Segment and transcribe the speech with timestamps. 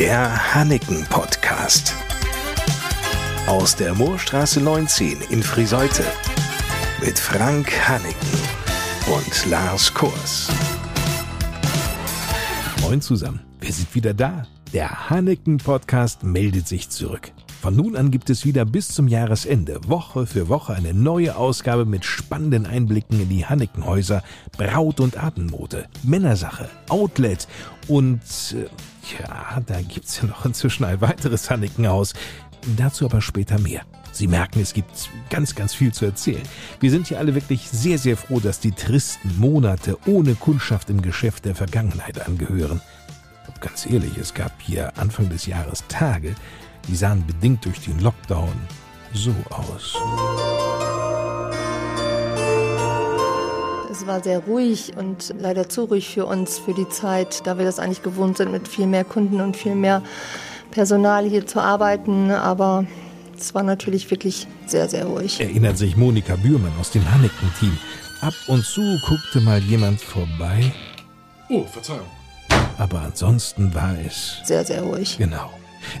[0.00, 1.94] Der Hanneken Podcast.
[3.46, 6.04] Aus der Moorstraße 19 in Friseute.
[7.04, 8.38] Mit Frank Hanneken
[9.14, 10.48] und Lars Kurs.
[12.80, 14.46] Moin zusammen, wir sind wieder da.
[14.72, 17.30] Der Hanneken Podcast meldet sich zurück.
[17.60, 21.84] Von nun an gibt es wieder bis zum Jahresende Woche für Woche eine neue Ausgabe
[21.84, 24.22] mit spannenden Einblicken in die Hannekenhäuser,
[24.56, 27.46] Braut- und Abendmode, Männersache, Outlet
[27.86, 28.22] und
[28.54, 28.62] äh,
[29.22, 32.14] ja, da gibt's ja noch inzwischen ein weiteres Hannekenhaus.
[32.78, 33.82] Dazu aber später mehr.
[34.10, 36.42] Sie merken, es gibt ganz, ganz viel zu erzählen.
[36.80, 41.02] Wir sind hier alle wirklich sehr, sehr froh, dass die tristen Monate ohne Kundschaft im
[41.02, 42.80] Geschäft der Vergangenheit angehören.
[43.60, 46.34] Ganz ehrlich, es gab hier Anfang des Jahres Tage,
[46.88, 48.52] die sahen bedingt durch den Lockdown
[49.12, 49.96] so aus.
[53.90, 57.64] Es war sehr ruhig und leider zu ruhig für uns für die Zeit, da wir
[57.64, 60.02] das eigentlich gewohnt sind, mit viel mehr Kunden und viel mehr
[60.70, 62.30] Personal hier zu arbeiten.
[62.30, 62.86] Aber
[63.36, 65.40] es war natürlich wirklich sehr, sehr ruhig.
[65.40, 67.76] Erinnert sich Monika Bührmann aus dem Hanneken-Team.
[68.20, 70.72] Ab und zu guckte mal jemand vorbei.
[71.48, 72.06] Oh, Verzeihung.
[72.78, 74.36] Aber ansonsten war es.
[74.44, 75.18] Sehr, sehr ruhig.
[75.18, 75.50] Genau.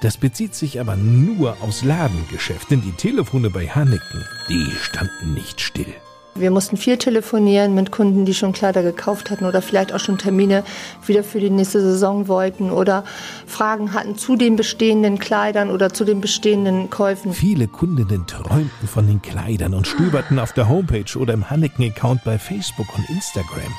[0.00, 5.60] Das bezieht sich aber nur aufs Ladengeschäft, denn die Telefone bei Hanneken, die standen nicht
[5.60, 5.94] still.
[6.38, 10.18] Wir mussten viel telefonieren mit Kunden, die schon Kleider gekauft hatten oder vielleicht auch schon
[10.18, 10.62] Termine
[11.04, 13.04] wieder für die nächste Saison wollten oder
[13.46, 17.32] Fragen hatten zu den bestehenden Kleidern oder zu den bestehenden Käufen.
[17.32, 22.38] Viele Kundinnen träumten von den Kleidern und stöberten auf der Homepage oder im Hanneken-Account bei
[22.38, 23.74] Facebook und Instagram.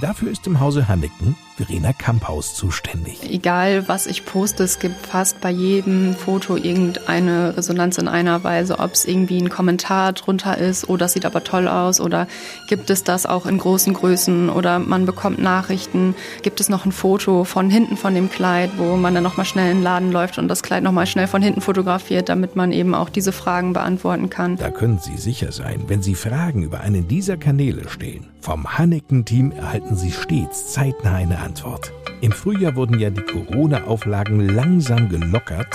[0.00, 3.18] Dafür ist im Hause Hanneken Verena Kamphaus zuständig.
[3.30, 8.78] Egal, was ich poste, es gibt fast bei jedem Foto irgendeine Resonanz in einer Weise,
[8.78, 12.26] ob es irgendwie ein Kommentar drunter ist, oh, das sieht aber toll aus, oder
[12.68, 16.92] gibt es das auch in großen Größen, oder man bekommt Nachrichten, gibt es noch ein
[16.92, 20.38] Foto von hinten von dem Kleid, wo man dann nochmal schnell in den Laden läuft
[20.38, 24.30] und das Kleid nochmal schnell von hinten fotografiert, damit man eben auch diese Fragen beantworten
[24.30, 24.56] kann.
[24.56, 28.28] Da können Sie sicher sein, wenn Sie Fragen über einen dieser Kanäle stellen.
[28.40, 31.92] Vom Hanneken-Team erhalten Sie stets zeitnah eine Antwort.
[32.20, 35.74] Im Frühjahr wurden ja die Corona-Auflagen langsam gelockert.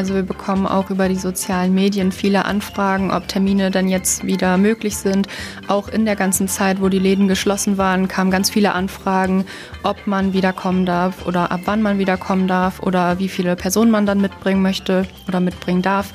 [0.00, 4.56] Also wir bekommen auch über die sozialen Medien viele Anfragen, ob Termine dann jetzt wieder
[4.56, 5.28] möglich sind.
[5.68, 9.44] Auch in der ganzen Zeit, wo die Läden geschlossen waren, kamen ganz viele Anfragen,
[9.82, 13.56] ob man wieder kommen darf oder ab wann man wieder kommen darf oder wie viele
[13.56, 16.14] Personen man dann mitbringen möchte oder mitbringen darf.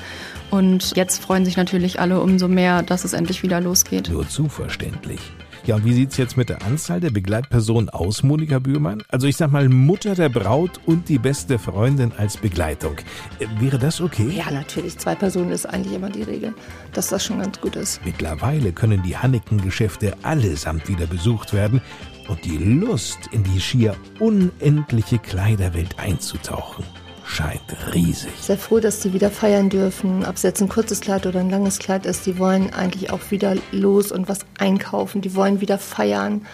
[0.50, 4.10] Und jetzt freuen sich natürlich alle umso mehr, dass es endlich wieder losgeht.
[4.10, 5.20] Nur zu verständlich.
[5.66, 9.02] Ja, und wie sieht's jetzt mit der Anzahl der Begleitpersonen aus, Monika Bührmann?
[9.08, 12.94] Also ich sag mal Mutter der Braut und die beste Freundin als Begleitung.
[13.40, 14.28] Äh, wäre das okay?
[14.28, 14.96] Ja, natürlich.
[14.96, 16.54] Zwei Personen ist eigentlich immer die Regel,
[16.92, 18.00] dass das schon ganz gut ist.
[18.04, 21.80] Mittlerweile können die Hanneken-Geschäfte allesamt wieder besucht werden
[22.28, 26.84] und die Lust, in die schier unendliche Kleiderwelt einzutauchen,
[27.26, 27.62] scheint
[27.94, 28.32] riesig.
[28.40, 30.24] Sehr froh, dass die wieder feiern dürfen.
[30.24, 33.30] Ob es jetzt ein kurzes Kleid oder ein langes Kleid ist, die wollen eigentlich auch
[33.30, 35.20] wieder los und was einkaufen.
[35.20, 36.46] Die wollen wieder feiern.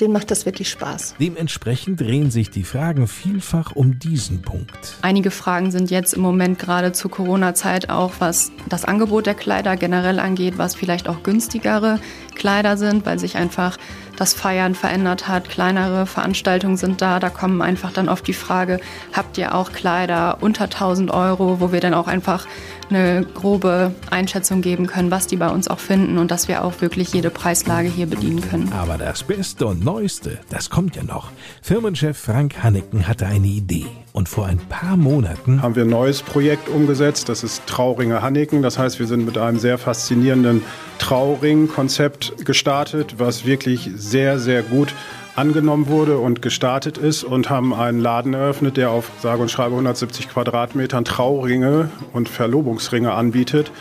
[0.00, 1.14] Denen macht das wirklich Spaß.
[1.20, 4.96] Dementsprechend drehen sich die Fragen vielfach um diesen Punkt.
[5.02, 9.76] Einige Fragen sind jetzt im Moment gerade zur Corona-Zeit auch, was das Angebot der Kleider
[9.76, 12.00] generell angeht, was vielleicht auch günstigere
[12.34, 13.76] Kleider sind, weil sich einfach
[14.16, 15.48] das Feiern verändert hat.
[15.48, 17.20] Kleinere Veranstaltungen sind da.
[17.20, 18.80] Da kommen einfach dann oft die Frage,
[19.12, 22.46] habt ihr auch Kleider unter 1000 Euro, wo wir dann auch einfach
[22.90, 26.80] eine grobe Einschätzung geben können, was die bei uns auch finden und dass wir auch
[26.80, 28.72] wirklich jede Preislage hier bedienen können.
[28.72, 31.30] Aber das Beste und Neueste, das kommt ja noch.
[31.62, 33.86] Firmenchef Frank Hanneken hatte eine Idee.
[34.16, 37.28] Und vor ein paar Monaten haben wir ein neues Projekt umgesetzt.
[37.28, 38.62] Das ist Trauringe Hanneken.
[38.62, 40.62] Das heißt, wir sind mit einem sehr faszinierenden
[41.00, 44.94] Trauring-Konzept gestartet, was wirklich sehr, sehr gut
[45.34, 49.72] angenommen wurde und gestartet ist und haben einen Laden eröffnet, der auf sage und schreibe
[49.72, 53.72] 170 Quadratmetern Trauringe und Verlobungsringe anbietet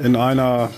[0.00, 0.70] in einer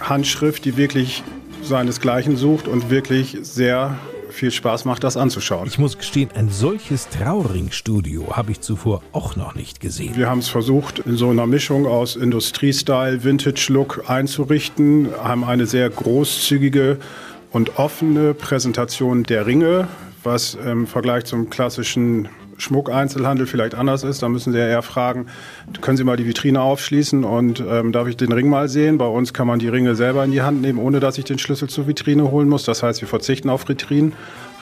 [0.00, 1.22] Handschrift, die wirklich
[1.62, 3.96] seinesgleichen sucht und wirklich sehr
[4.38, 5.66] viel Spaß macht, das anzuschauen.
[5.66, 10.16] Ich muss gestehen, ein solches Trauringstudio habe ich zuvor auch noch nicht gesehen.
[10.16, 15.90] Wir haben es versucht, in so einer Mischung aus Industriestyle, Vintage-Look einzurichten, haben eine sehr
[15.90, 16.98] großzügige
[17.50, 19.88] und offene Präsentation der Ringe,
[20.22, 24.22] was im Vergleich zum klassischen Schmuckeinzelhandel vielleicht anders ist.
[24.22, 25.26] Da müssen Sie ja eher fragen,
[25.80, 28.98] können Sie mal die Vitrine aufschließen und ähm, darf ich den Ring mal sehen?
[28.98, 31.38] Bei uns kann man die Ringe selber in die Hand nehmen, ohne dass ich den
[31.38, 32.64] Schlüssel zur Vitrine holen muss.
[32.64, 34.12] Das heißt, wir verzichten auf Vitrinen,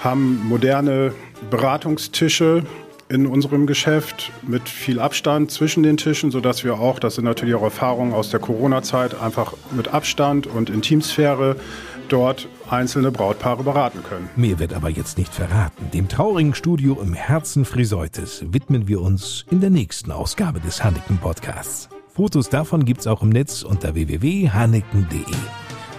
[0.01, 1.13] haben moderne
[1.51, 2.63] Beratungstische
[3.09, 7.55] in unserem Geschäft mit viel Abstand zwischen den Tischen, sodass wir auch, das sind natürlich
[7.55, 11.57] auch Erfahrungen aus der Corona-Zeit, einfach mit Abstand und Intimsphäre
[12.09, 14.29] dort einzelne Brautpaare beraten können.
[14.37, 15.91] Mehr wird aber jetzt nicht verraten.
[15.93, 21.19] Dem traurigen Studio im Herzen Friseutes widmen wir uns in der nächsten Ausgabe des Hanneken
[21.19, 21.89] Podcasts.
[22.15, 25.21] Fotos davon gibt's auch im Netz unter www.hanneken.de.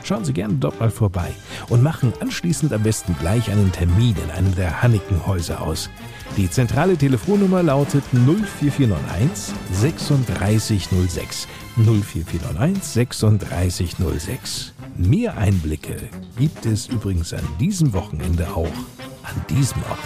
[0.04, 1.32] Schauen Sie gerne dort mal vorbei
[1.68, 5.90] und machen anschließend am besten gleich einen Termin in einem der Hanneken-Häuser aus.
[6.38, 11.48] Die zentrale Telefonnummer lautet 04491 3606.
[11.76, 13.10] 04491
[13.50, 14.74] 3606.
[14.98, 15.96] Mehr Einblicke
[16.38, 18.66] gibt es übrigens an diesem Wochenende auch
[19.24, 20.00] an diesem Ort.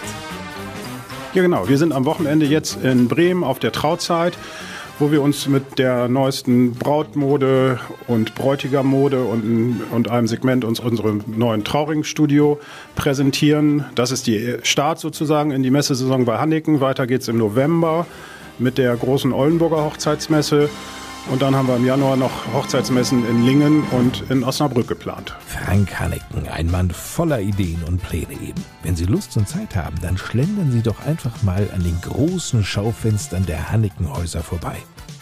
[1.34, 1.68] Ja, genau.
[1.68, 4.38] Wir sind am Wochenende jetzt in Bremen auf der Trauzeit
[5.02, 11.24] wo wir uns mit der neuesten Brautmode und Bräutigammode und, und einem Segment uns unserem
[11.26, 12.60] neuen Trauringstudio
[12.96, 13.86] präsentieren.
[13.96, 16.82] Das ist die Start sozusagen in die Messesaison bei Hanneken.
[16.82, 18.06] Weiter geht es im November
[18.60, 20.70] mit der großen Oldenburger Hochzeitsmesse.
[21.30, 25.36] Und dann haben wir im Januar noch Hochzeitsmessen in Lingen und in Osnabrück geplant.
[25.46, 28.64] Frank Hanneken, ein Mann voller Ideen und Pläne eben.
[28.84, 32.64] Wenn Sie Lust und Zeit haben, dann schlendern Sie doch einfach mal an den großen
[32.64, 34.78] Schaufenstern der Hannekenhäuser vorbei.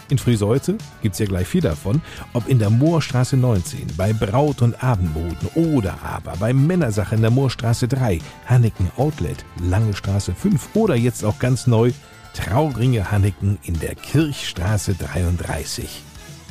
[0.09, 2.01] In Friseute gibt's ja gleich viel davon,
[2.33, 7.29] ob in der Moorstraße 19, bei Braut- und Abendboden oder aber bei Männersache in der
[7.29, 11.91] Moorstraße 3, Hanneken Outlet, Lange Straße 5 oder jetzt auch ganz neu
[12.33, 16.01] Trauringe Hanneken in der Kirchstraße 33.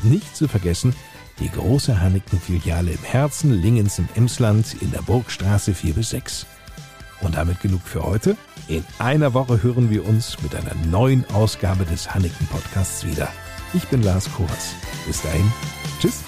[0.02, 0.94] Nicht zu vergessen,
[1.40, 6.46] die große Hanneken-Filiale im Herzen Lingens im Emsland in der Burgstraße 4 bis 6.
[7.20, 8.36] Und damit genug für heute.
[8.68, 13.28] In einer Woche hören wir uns mit einer neuen Ausgabe des Hanneken Podcasts wieder.
[13.74, 14.74] Ich bin Lars Kors.
[15.06, 15.52] Bis dahin.
[16.00, 16.22] Tschüss.